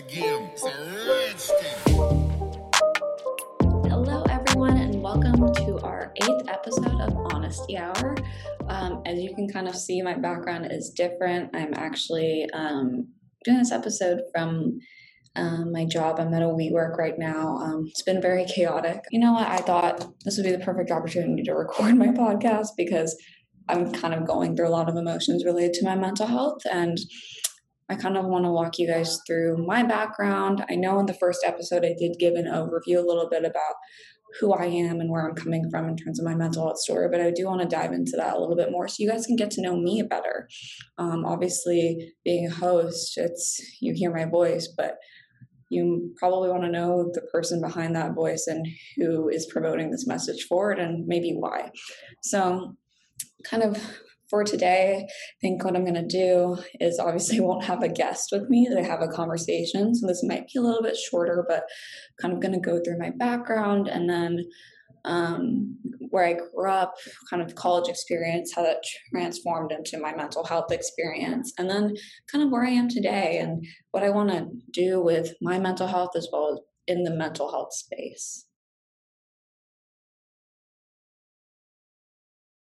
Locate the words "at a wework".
16.32-16.96